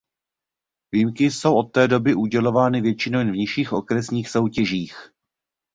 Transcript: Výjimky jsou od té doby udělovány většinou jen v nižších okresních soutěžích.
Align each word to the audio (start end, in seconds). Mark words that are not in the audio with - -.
Výjimky 0.91 1.31
jsou 1.31 1.55
od 1.57 1.63
té 1.63 1.87
doby 1.87 2.15
udělovány 2.15 2.81
většinou 2.81 3.19
jen 3.19 3.31
v 3.31 3.35
nižších 3.35 3.73
okresních 3.73 4.29
soutěžích. 4.29 5.11